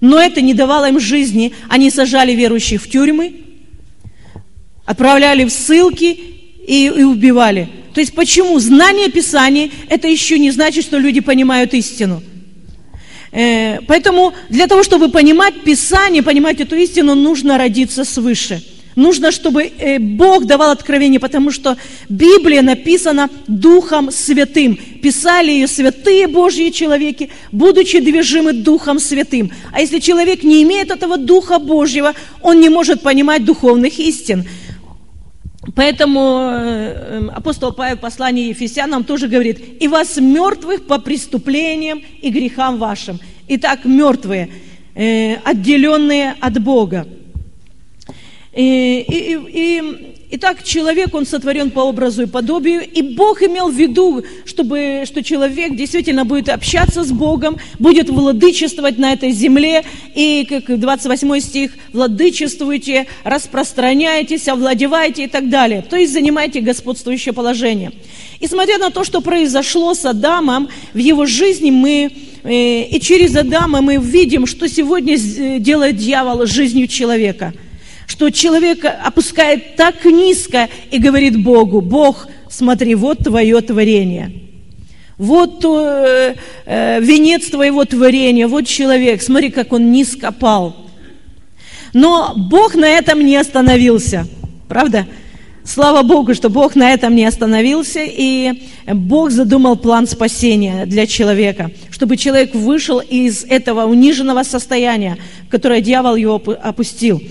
[0.00, 1.52] но это не давало им жизни.
[1.68, 3.34] Они сажали верующих в тюрьмы,
[4.84, 6.18] отправляли в ссылки
[6.66, 7.68] и, и убивали.
[7.94, 8.58] То есть почему?
[8.58, 12.22] Знание Писания– это еще не значит, что люди понимают истину.
[13.32, 18.62] Э, поэтому для того, чтобы понимать Писание, понимать эту истину, нужно родиться свыше.
[19.00, 21.78] Нужно, чтобы э, Бог давал откровение, потому что
[22.10, 24.78] Библия написана Духом Святым.
[25.02, 29.52] Писали ее святые Божьи человеки, будучи движимы Духом Святым.
[29.72, 34.44] А если человек не имеет этого Духа Божьего, он не может понимать духовных истин.
[35.74, 42.28] Поэтому э, апостол Павел в послании Ефесянам тоже говорит, «И вас мертвых по преступлениям и
[42.28, 43.18] грехам вашим».
[43.48, 44.50] Итак, мертвые,
[44.94, 47.06] э, отделенные от Бога.
[48.52, 53.74] И, и, и, итак, человек, он сотворен по образу и подобию, и Бог имел в
[53.76, 59.84] виду, чтобы, что человек действительно будет общаться с Богом, будет владычествовать на этой земле,
[60.16, 65.84] и, как 28 стих, владычествуйте, распространяйтесь, овладевайте и так далее.
[65.88, 67.92] То есть занимайте господствующее положение.
[68.40, 72.10] И смотря на то, что произошло с Адамом, в его жизни мы,
[72.42, 77.54] э, и через Адама мы видим, что сегодня э, делает дьявол жизнью человека–
[78.10, 84.32] что человек опускает так низко и говорит Богу, Бог, смотри, вот твое творение.
[85.16, 86.34] Вот э,
[86.66, 90.74] э, венец твоего творения, вот человек, смотри, как он низко пал.
[91.92, 94.26] Но Бог на этом не остановился,
[94.66, 95.06] правда?
[95.62, 101.70] Слава Богу, что Бог на этом не остановился, и Бог задумал план спасения для человека,
[101.92, 105.16] чтобы человек вышел из этого униженного состояния,
[105.48, 107.22] которое дьявол его опустил.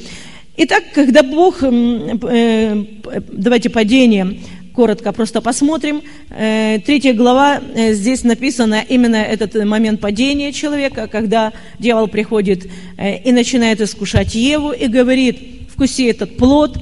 [0.62, 2.84] Итак, когда Бог, э,
[3.32, 4.40] давайте падение,
[4.76, 6.02] коротко просто посмотрим.
[6.30, 12.70] Э, третья глава, э, здесь написано именно этот момент падения человека, когда дьявол приходит
[13.24, 15.40] и начинает искушать Еву и говорит,
[15.74, 16.78] вкуси этот плод.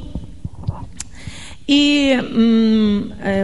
[1.68, 2.20] И,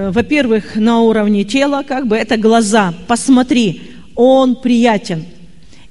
[0.09, 2.91] во-первых, на уровне тела, как бы, это глаза.
[3.05, 3.83] Посмотри,
[4.15, 5.25] он приятен.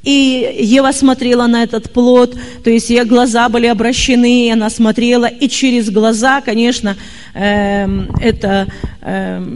[0.02, 5.26] И Ева смотрела на этот плод, то есть ее глаза были обращены, и она смотрела,
[5.26, 6.96] и через глаза, конечно,
[7.34, 7.86] э,
[8.20, 8.66] это,
[9.00, 9.46] э,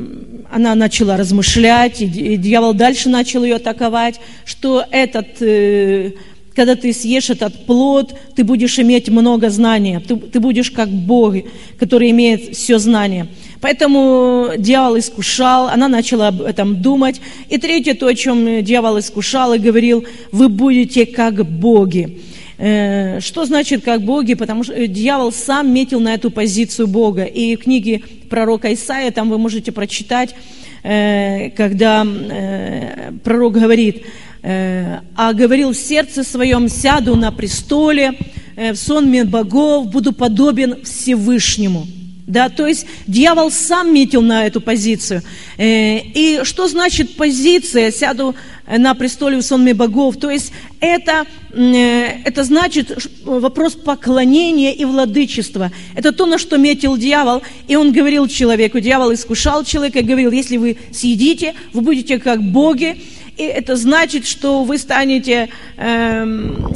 [0.52, 6.12] она начала размышлять, и дьявол дальше начал ее атаковать, что этот, э,
[6.56, 11.34] когда ты съешь этот плод, ты будешь иметь много знания, ты, ты будешь как Бог,
[11.78, 13.26] который имеет все знание.
[13.60, 17.20] Поэтому дьявол искушал, она начала об этом думать.
[17.50, 22.22] И третье, то, о чем дьявол искушал и говорил, вы будете как боги.
[22.58, 24.34] Э, что значит как боги?
[24.34, 27.24] Потому что дьявол сам метил на эту позицию Бога.
[27.24, 30.34] И в книге пророка Исаия, там вы можете прочитать,
[30.82, 34.04] э, когда э, пророк говорит,
[34.48, 38.12] а говорил в сердце своем, сяду на престоле,
[38.56, 41.86] в сонме богов, буду подобен Всевышнему.
[42.26, 45.22] Да, то есть дьявол сам метил на эту позицию.
[45.58, 48.34] Э, и что значит позиция «сяду
[48.66, 50.16] на престоле в сонме богов»?
[50.16, 55.70] То есть это, э, это значит вопрос поклонения и владычества.
[55.94, 57.42] Это то, на что метил дьявол.
[57.68, 62.96] И он говорил человеку, дьявол искушал человека говорил, если вы съедите, вы будете как боги,
[63.36, 66.24] и это значит, что вы станете э,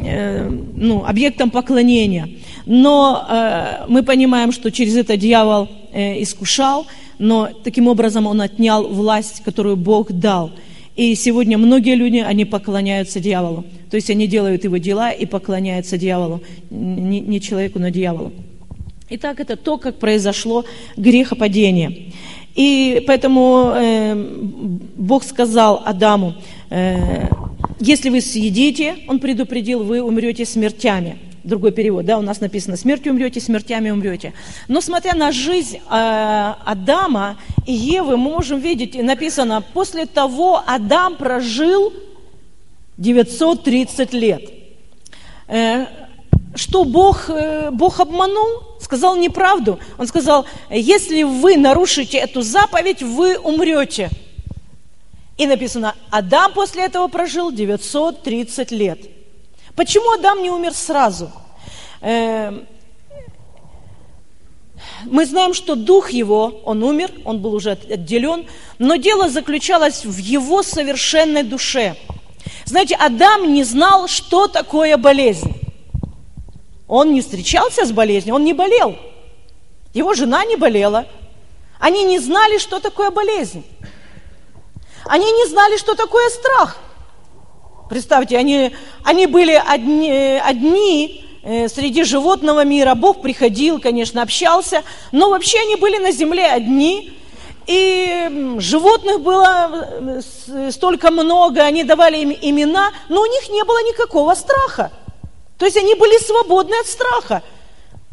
[0.05, 2.29] э, ну, объектом поклонения.
[2.67, 6.87] Но э, мы понимаем, что через это дьявол э, искушал,
[7.19, 10.53] но таким образом он отнял власть, которую Бог дал.
[10.97, 13.65] И сегодня многие люди, они поклоняются дьяволу.
[13.91, 16.43] То есть они делают его дела и поклоняются дьяволу.
[16.69, 18.33] Не, не человеку, но дьяволу.
[19.09, 20.65] Итак, это то, как произошло
[20.97, 22.13] грехопадение.
[22.55, 24.15] И поэтому э,
[24.97, 26.35] Бог сказал Адаму,
[26.71, 27.29] э,
[27.79, 33.13] если вы съедите, он предупредил, вы умрете смертями другой перевод, да, у нас написано «смертью
[33.13, 34.33] умрете, смертями умрете».
[34.69, 41.17] Но смотря на жизнь э, Адама и Евы, мы можем видеть, написано, после того Адам
[41.17, 41.93] прожил
[42.99, 44.43] 930 лет.
[45.49, 45.87] Э,
[46.55, 48.70] что Бог, э, Бог обманул?
[48.81, 49.79] Сказал неправду.
[49.99, 54.11] Он сказал, если вы нарушите эту заповедь, вы умрете.
[55.37, 58.99] И написано, Адам после этого прожил 930 лет.
[59.77, 61.31] Почему Адам не умер сразу?
[62.01, 62.67] Эм,
[65.05, 68.47] мы знаем, что дух его, он умер, он был уже отделен,
[68.79, 71.97] но дело заключалось в его совершенной душе.
[72.65, 75.55] Знаете, Адам не знал, что такое болезнь.
[76.91, 78.97] Он не встречался с болезнью, он не болел.
[79.95, 81.07] Его жена не болела.
[81.79, 83.65] Они не знали, что такое болезнь.
[85.07, 86.77] Они не знали, что такое страх–
[87.91, 88.71] Представьте, они,
[89.03, 92.95] они были одни, одни э, среди животного мира.
[92.95, 97.13] Бог приходил, конечно, общался, но вообще они были на земле одни.
[97.67, 100.23] и животных было
[100.71, 104.93] столько много, они давали им имена, но у них не было никакого страха.
[105.61, 107.43] То есть они были свободны от страха.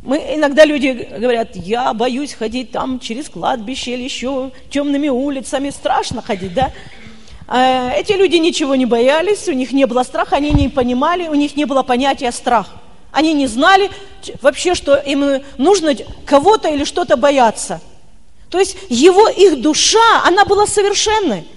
[0.04, 6.22] Мы, иногда люди говорят, я боюсь ходить там через кладбище или еще темными улицами, страшно
[6.22, 6.74] ходить, да?
[7.48, 11.36] А эти люди ничего не боялись, у них не было страха, они не понимали, у
[11.36, 12.68] них не было понятия страх.
[13.14, 13.90] Они не знали
[14.42, 17.80] вообще, что им нужно кого-то или что-то бояться.
[18.50, 21.48] То есть его, их душа, она была совершенной.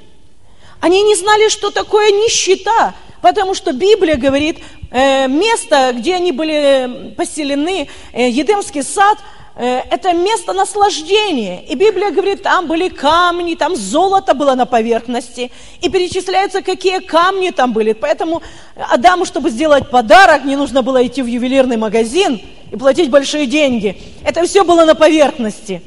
[0.81, 4.59] Они не знали, что такое нищета, потому что Библия говорит,
[4.91, 9.19] э, место, где они были поселены, э, Едемский сад,
[9.57, 11.63] э, это место наслаждения.
[11.69, 15.51] И Библия говорит, там были камни, там золото было на поверхности.
[15.81, 17.93] И перечисляются, какие камни там были.
[17.93, 18.43] Поэтому
[18.77, 22.41] Адаму, чтобы сделать подарок, не нужно было идти в ювелирный магазин
[22.73, 24.01] и платить большие деньги.
[24.25, 25.83] Это все было на поверхности.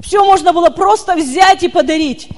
[0.00, 2.28] Все можно было просто взять и подарить.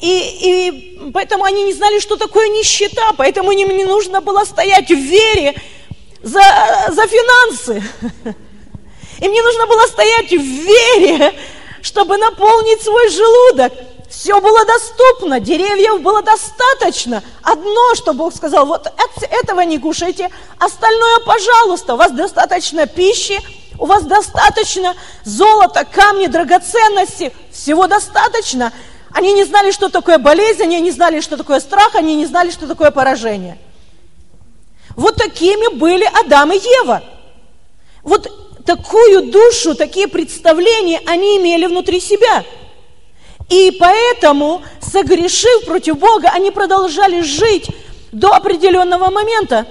[0.00, 4.88] И, и поэтому они не знали, что такое нищета, поэтому им не нужно было стоять
[4.88, 5.54] в вере
[6.22, 6.42] за,
[6.90, 7.82] за финансы.
[9.20, 11.34] Им не нужно было стоять в вере,
[11.82, 13.72] чтобы наполнить свой желудок.
[14.08, 17.22] Все было доступно, деревьев было достаточно.
[17.42, 18.90] Одно, что Бог сказал, вот
[19.42, 23.38] этого не кушайте, остальное, пожалуйста, у вас достаточно пищи,
[23.78, 28.72] у вас достаточно золота, камни, драгоценности, всего достаточно.
[29.12, 32.50] Они не знали, что такое болезнь, они не знали, что такое страх, они не знали,
[32.50, 33.58] что такое поражение.
[34.96, 37.02] Вот такими были Адам и Ева.
[38.02, 38.30] Вот
[38.64, 42.44] такую душу, такие представления они имели внутри себя.
[43.48, 47.70] И поэтому, согрешив против Бога, они продолжали жить
[48.12, 49.66] до определенного момента.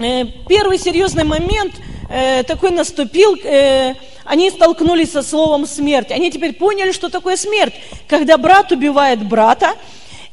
[0.00, 1.74] Э, первый серьезный момент–
[2.10, 3.94] э, такой наступил, э,
[4.30, 6.12] они столкнулись со словом смерть.
[6.12, 7.74] Они теперь поняли, что такое смерть.
[8.06, 9.74] Когда брат убивает брата,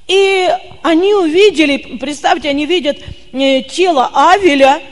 [0.08, 0.48] и
[0.84, 3.00] они увидели, представьте, они видят
[3.34, 4.84] э, тело Авеля,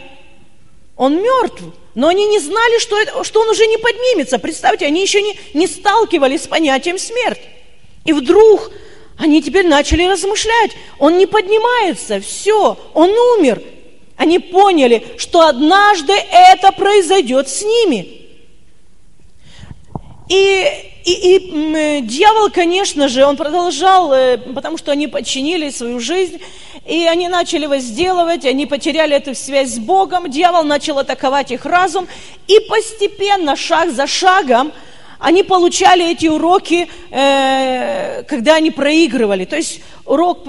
[0.97, 1.61] он мертв.
[1.93, 4.39] Но они не знали, что, это, что он уже не поднимется.
[4.39, 7.41] Представьте, они еще не, не сталкивались с понятием смерть.
[8.05, 8.71] И вдруг
[9.19, 10.71] они теперь начали размышлять.
[10.97, 13.61] Он не поднимается, все, он умер.
[14.17, 18.24] Они поняли, что однажды это произойдет с ними.
[20.27, 26.41] И, и, и дьявол, конечно же, он продолжал, э, потому что они подчинили свою жизнь,
[26.85, 32.07] и они начали возделывать, они потеряли эту связь с Богом, дьявол начал атаковать их разум,
[32.47, 34.71] и постепенно, шаг за шагом,
[35.19, 39.45] они получали эти уроки, э, когда они проигрывали.
[39.45, 40.45] То есть урок,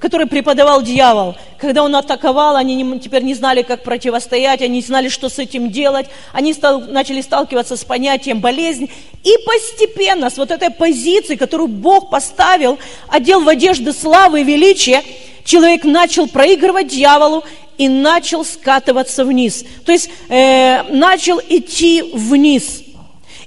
[0.00, 5.08] который преподавал дьявол, когда он атаковал, они теперь не знали, как противостоять, они не знали,
[5.08, 8.90] что с этим делать, они стал, начали сталкиваться с понятием болезнь,
[9.24, 15.02] и постепенно с вот этой позиции, которую Бог поставил, одел в одежды славы и величия,
[15.44, 17.44] человек начал проигрывать дьяволу
[17.76, 19.64] и начал скатываться вниз.
[19.84, 22.82] То есть э, начал идти вниз–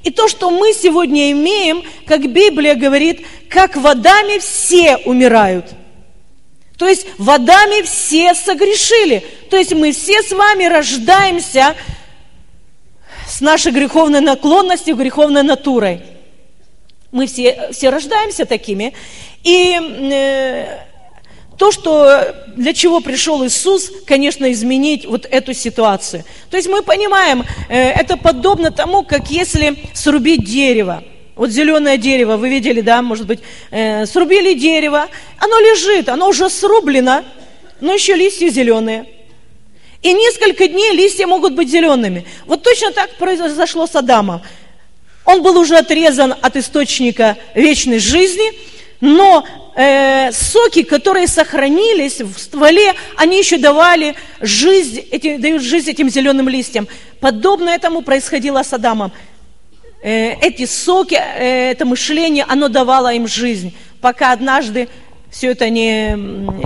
[0.04, 5.66] и то, что мы сегодня имеем, как Библия говорит, как водами все умирают.
[6.78, 9.26] То есть водами все согрешили.
[9.50, 11.76] То есть мы все с вами рождаемся
[13.28, 16.02] с нашей греховной наклонностью, греховной натурой.
[17.12, 18.94] Мы все, все рождаемся такими.
[19.44, 20.78] И э,
[21.60, 26.24] то, что, для чего пришел Иисус, конечно, изменить вот эту ситуацию.
[26.50, 31.04] То есть мы понимаем, э, это подобно тому, как если срубить дерево.
[31.36, 33.42] Вот зеленое дерево, вы видели, да, может быть,
[33.72, 37.26] э, срубили дерево, оно лежит, оно уже срублено,
[37.82, 39.06] но еще листья зеленые.
[40.02, 42.26] И несколько дней листья могут быть зелеными.
[42.46, 44.42] Вот точно так произошло с Адамом.
[45.26, 48.54] Он был уже отрезан от источника вечной жизни,
[49.02, 56.10] но э, соки, которые сохранились в стволе, они еще давали жизнь, эти, дают жизнь этим
[56.10, 56.88] зеленым листьям.
[57.20, 59.12] Подобно этому происходило с Адамом.
[60.02, 64.90] Э, эти соки, э, это мышление, оно давало им жизнь, пока однажды
[65.30, 66.16] все это не,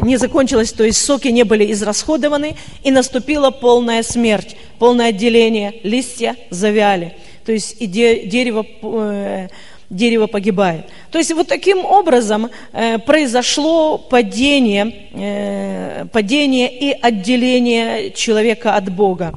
[0.04, 6.36] не закончилось, то есть соки не были израсходованы, и наступила полная смерть, полное отделение, листья
[6.50, 7.16] завяли.
[7.46, 9.50] То есть и де, дерево э,
[9.94, 10.86] дерево погибает.
[11.12, 19.34] То есть вот таким образом э, произошло падение, э, падение и отделение человека от Бога.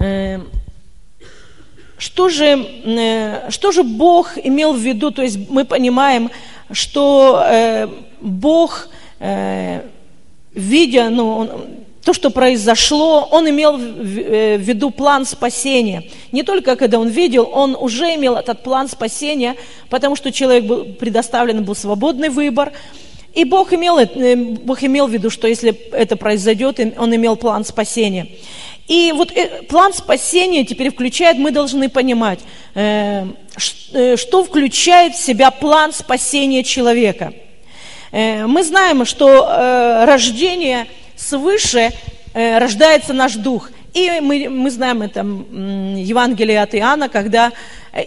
[0.00, 0.40] Э,
[1.98, 5.10] что же, э, что же Бог имел в виду?
[5.10, 6.30] То есть мы понимаем,
[6.70, 7.88] что э,
[8.20, 8.88] Бог,
[9.20, 9.82] э,
[10.54, 16.02] видя, ну, он, то, что произошло, он имел в виду план спасения.
[16.32, 19.54] Не только когда он видел, он уже имел этот план спасения,
[19.88, 22.72] потому что человек был предоставлен был свободный выбор.
[23.34, 24.00] И Бог имел,
[24.64, 28.26] Бог имел в виду, что если это произойдет, он имел план спасения.
[28.88, 29.32] И вот
[29.68, 32.40] план спасения теперь включает, мы должны понимать,
[33.56, 37.32] что включает в себя план спасения человека.
[38.12, 40.88] Мы знаем, что рождение–
[41.22, 41.92] свыше
[42.34, 43.70] э, рождается наш дух.
[43.94, 47.52] И мы, мы знаем это Евангелие от Иоанна, когда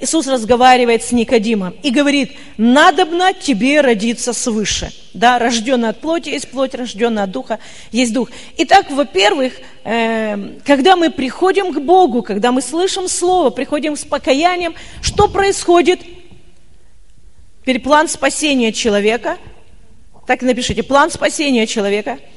[0.01, 4.91] Иисус разговаривает с Никодимом и говорит, надобно тебе родиться свыше.
[5.13, 7.59] Да, рожденный от плоти есть плоть, рожденный от духа
[7.91, 8.32] есть дух.
[8.57, 9.53] Итак, во-первых,
[9.84, 15.99] э, когда мы приходим к Богу, когда мы слышим Слово, приходим с покаянием, что происходит?
[17.63, 19.38] Переплан спасения человека,
[20.26, 22.18] так и напишите, план спасения человека–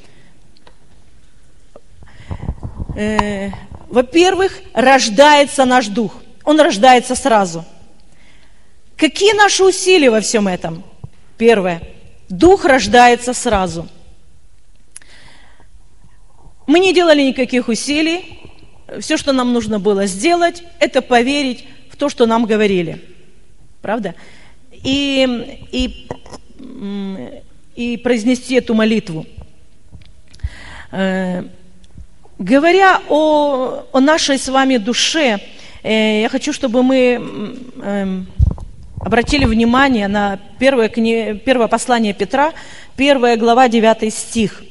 [2.99, 3.51] э,
[3.89, 6.23] во-первых, рождается наш дух.
[6.45, 7.65] Он рождается сразу.
[8.97, 10.83] Какие наши усилия во всем этом?
[11.37, 11.83] Первое.
[12.29, 13.89] Дух рождается сразу.
[16.67, 18.41] Мы не делали никаких усилий.
[19.01, 23.05] Все, что нам нужно было сделать, это поверить в то, что нам говорили.
[23.83, 24.15] Правда?
[24.73, 26.09] И, и,
[27.77, 29.27] и произнести эту молитву.
[32.39, 35.41] Говоря о, о нашей с вами душе,
[35.83, 37.21] э, я хочу, чтобы мы
[37.83, 38.21] э,
[39.01, 41.35] обратили внимание на первое, кни...
[41.45, 42.53] первое послание Петра,
[42.97, 44.63] первая глава, 9 стих.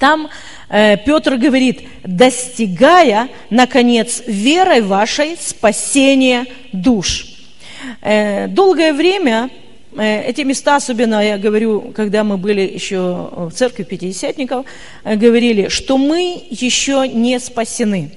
[0.00, 0.30] Там
[0.68, 7.24] э, Петр говорит, достигая, наконец, верой вашей спасения душ.
[8.00, 9.48] Э, долгое время
[9.96, 14.66] эти места, особенно я говорю, когда мы были еще в церкви Пятидесятников,
[15.04, 18.12] э, говорили, что мы еще не спасены.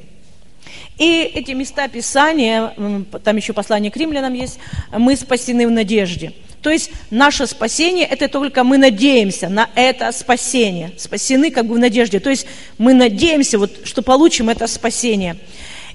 [0.98, 2.74] И эти места Писания,
[3.24, 4.60] там еще послание к римлянам есть,
[4.98, 6.34] мы спасены в надежде.
[6.62, 10.94] То есть наше спасение, это только мы надеемся на это спасение.
[10.98, 12.20] Спасены как бы в надежде.
[12.20, 12.48] То есть
[12.78, 15.36] мы надеемся, вот, что получим это спасение.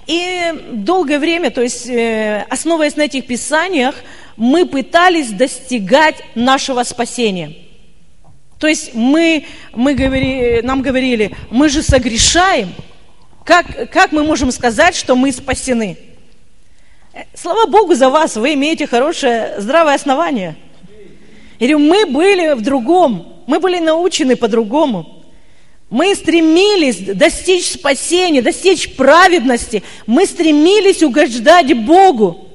[0.06, 3.96] И долгое время, то есть э, основываясь на этих писаниях,
[4.40, 7.52] мы пытались достигать нашего спасения.
[8.58, 12.72] То есть мы, мы говори, нам говорили, мы же согрешаем.
[13.44, 15.98] Как, как мы можем сказать, что мы спасены?
[17.34, 20.56] Слава Богу за вас, вы имеете хорошее, здравое основание.
[21.58, 25.22] Или мы были в другом, мы были научены по-другому.
[25.90, 29.82] Мы стремились достичь спасения, достичь праведности.
[30.06, 32.49] Мы стремились угождать Богу.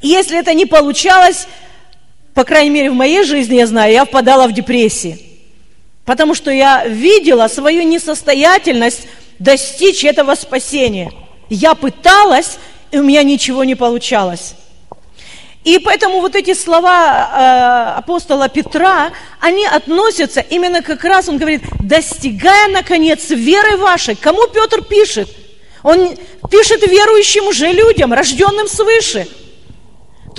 [0.00, 1.46] И если это не получалось,
[2.34, 5.18] по крайней мере в моей жизни, я знаю, я впадала в депрессии.
[6.04, 9.06] Потому что я видела свою несостоятельность
[9.38, 11.12] достичь этого спасения.
[11.48, 12.58] Я пыталась,
[12.90, 14.54] и у меня ничего не получалось.
[15.64, 21.62] И поэтому вот эти слова э, апостола Петра, они относятся именно как раз, он говорит,
[21.80, 24.14] достигая, наконец, веры вашей.
[24.14, 25.28] Кому Петр пишет?
[25.82, 26.16] Он
[26.50, 29.26] пишет верующим уже людям, рожденным свыше.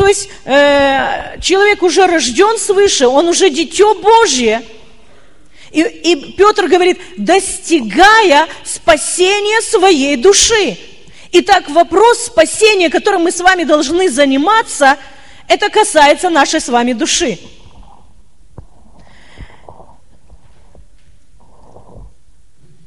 [0.01, 4.63] То есть э, человек уже рожден свыше, он уже дитё Божье.
[5.69, 10.79] И, и Петр говорит, достигая спасения своей души.
[11.33, 14.97] Итак, вопрос спасения, которым мы с вами должны заниматься,
[15.47, 17.37] это касается нашей с вами души.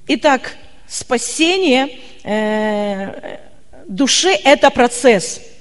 [0.09, 0.57] Итак,
[0.89, 3.39] спасение э,
[3.87, 5.41] души– это процесс–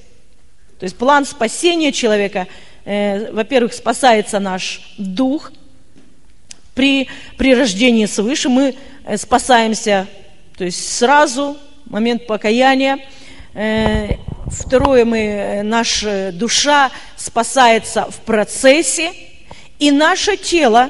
[0.83, 2.45] то есть план спасения человека,
[2.83, 5.53] э, во-первых, спасается наш дух.
[6.75, 7.07] При,
[7.37, 8.75] при рождении свыше мы
[9.05, 10.07] э, спасаемся,
[10.57, 11.55] то есть сразу,
[11.85, 12.99] момент покаяния.
[13.53, 14.15] Э,
[14.47, 19.13] второе, мы, э, наша душа спасается в процессе.
[19.79, 20.89] И наше тело,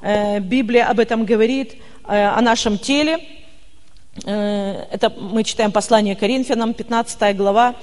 [0.00, 1.74] э, Библия об этом говорит,
[2.08, 3.18] э, о нашем теле.
[4.24, 7.74] Э, это мы читаем послание Коринфянам, 15 глава,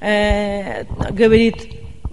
[0.00, 1.56] э, говорит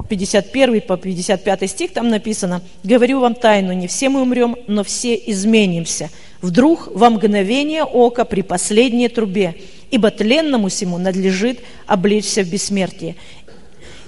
[0.07, 5.15] 51 по 55 стих, там написано, «Говорю вам тайну, не все мы умрем, но все
[5.15, 6.09] изменимся.
[6.41, 9.55] Вдруг во мгновение ока при последней трубе,
[9.91, 13.15] ибо тленному всему надлежит облечься в бессмертие».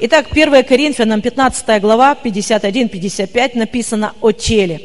[0.01, 4.81] Итак, 1 Коринфянам 15 глава, 51-55 написано о теле.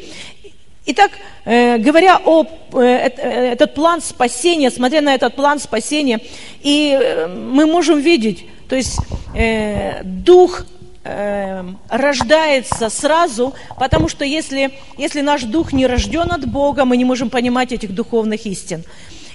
[0.87, 1.11] Итак,
[1.45, 3.09] э, говоря о э,
[3.53, 6.19] этот план спасения, смотря на этот план спасения,
[6.61, 8.97] и мы можем видеть, то есть
[9.33, 10.65] э, дух
[11.03, 17.05] э, рождается сразу, потому что если, если наш дух не рожден от Бога, мы не
[17.05, 18.83] можем понимать этих духовных истин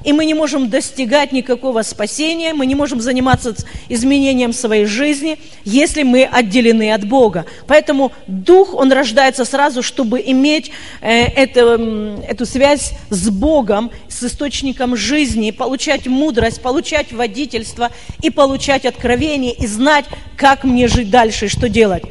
[0.04, 3.54] и мы не можем достигать никакого спасения, мы не можем заниматься
[3.88, 7.46] изменением своей жизни, если мы отделены от Бога.
[7.66, 10.70] Поэтому Дух, он рождается сразу, чтобы иметь
[11.00, 17.90] э, это, эту связь с Богом, с источником жизни, получать мудрость, получать водительство
[18.22, 22.04] и получать откровение, и знать, как мне жить дальше что делать.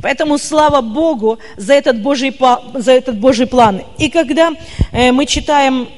[0.00, 2.36] Поэтому слава Богу за этот Божий,
[2.74, 3.82] за этот Божий план.
[3.98, 4.52] И когда
[4.90, 5.88] э, мы читаем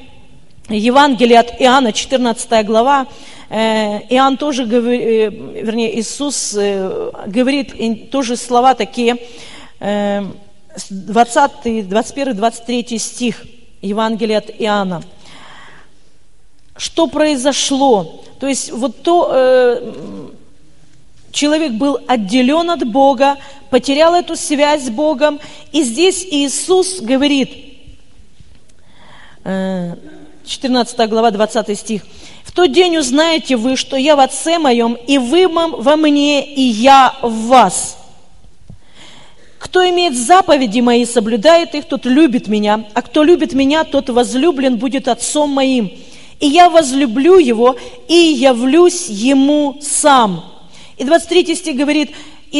[0.69, 3.07] Евангелие от Иоанна, 14 глава,
[3.49, 5.29] э, Иоанн тоже говорит, э,
[5.61, 9.17] вернее, Иисус э, говорит тоже слова такие,
[9.79, 13.45] 20, 21, 23 стих
[13.81, 15.03] Евангелия от Иоанна.
[16.75, 18.23] Что произошло?
[18.39, 20.31] То есть вот то,
[21.31, 23.37] человек был отделен от Бога,
[23.69, 25.39] потерял эту связь с Богом,
[25.71, 27.51] и здесь Иисус говорит,
[30.45, 32.01] 14 глава, 20 стих.
[32.43, 36.61] «В тот день узнаете вы, что я в Отце моем, и вы во мне, и
[36.61, 37.97] я в вас.
[39.59, 44.77] Кто имеет заповеди мои, соблюдает их, тот любит меня, а кто любит меня, тот возлюблен
[44.77, 45.91] будет Отцом моим.
[46.39, 47.75] И я возлюблю его,
[48.07, 50.45] и явлюсь ему сам».
[50.97, 52.11] И 23 стих говорит,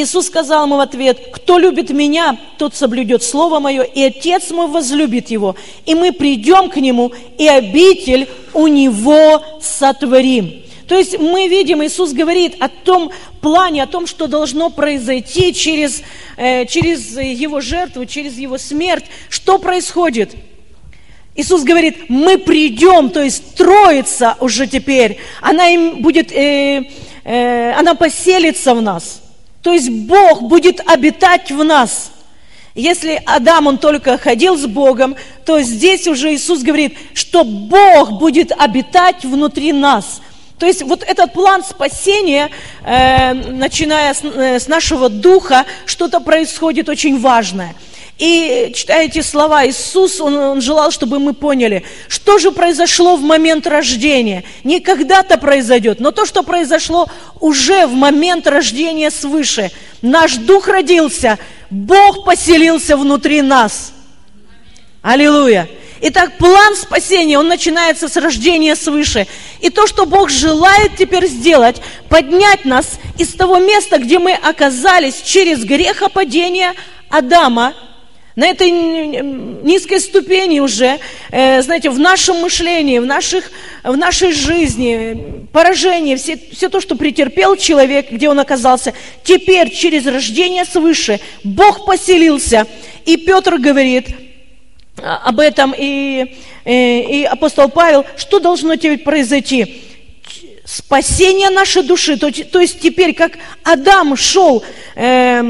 [0.02, 4.68] Иисус сказал ему в ответ, кто любит меня, тот соблюдет Слово Мое, и Отец мой
[4.68, 10.64] возлюбит его, и мы придем к нему, и обитель у него сотворим.
[10.88, 16.04] То есть мы видим, Иисус говорит о том плане, о том, что должно произойти через,
[16.36, 19.06] э, через Его жертву, через Его смерть.
[19.30, 20.36] Что происходит?
[21.36, 26.84] Иисус говорит, мы придем, то есть Троица уже теперь, она им будет, э,
[27.24, 29.22] э, она поселится в нас–
[29.66, 32.12] то есть Бог будет обитать в нас.
[32.76, 38.52] Если Адам, он только ходил с Богом, то здесь уже Иисус говорит, что Бог будет
[38.52, 40.22] обитать внутри нас.
[40.60, 42.52] То есть вот этот план спасения,
[42.84, 47.74] э, начиная с, э, с нашего духа, что-то происходит очень важное–
[48.18, 53.22] и читая эти слова, Иисус, он, он желал, чтобы мы поняли, что же произошло в
[53.22, 54.46] момент рождения.
[54.64, 57.10] Не когда-то произойдет, но то, что произошло
[57.42, 59.70] уже в момент рождения свыше.
[60.02, 61.38] Наш дух родился,
[61.70, 63.92] Бог поселился внутри нас.
[65.02, 65.68] Аллилуйя.
[66.02, 69.28] Итак, план спасения, он начинается с рождения свыше.
[69.60, 75.22] И то, что Бог желает теперь сделать, поднять нас из того места, где мы оказались
[75.22, 76.74] через грехопадение
[77.10, 77.74] Адама,
[78.36, 81.00] на этой низкой ступени уже,
[81.32, 83.50] э, знаете, в нашем мышлении, в, наших,
[83.84, 90.06] в нашей жизни, поражение, все, все то, что претерпел человек, где он оказался, теперь через
[90.06, 92.68] рождение свыше Бог поселился.
[93.06, 94.08] И Петр говорит
[95.02, 99.82] об этом, и, и, э, и апостол Павел, что должно теперь произойти?
[100.66, 102.18] спасение нашей души.
[102.18, 103.34] То, то есть теперь, как
[103.64, 104.64] Адам шел,
[104.96, 105.42] э,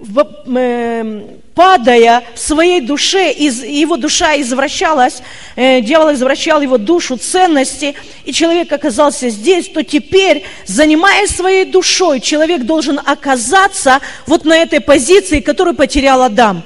[0.00, 1.22] в, э,
[1.60, 5.20] падая в своей душе, из, его душа извращалась,
[5.56, 7.94] э, дьявол извращал его душу, ценности,
[8.24, 14.80] и человек оказался здесь, то теперь, занимаясь своей душой, человек должен оказаться вот на этой
[14.80, 16.62] позиции, которую потерял Адам.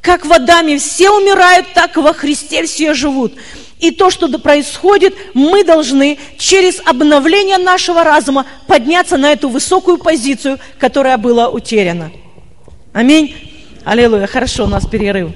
[0.00, 3.34] Как в Адаме все умирают, так во Христе все живут.
[3.78, 10.58] И то, что происходит, мы должны через обновление нашего разума подняться на эту высокую позицию,
[10.80, 12.10] которая была утеряна.
[12.92, 13.53] Аминь.
[13.84, 14.26] Аллилуйя.
[14.26, 15.30] Хорошо, у нас перерыв.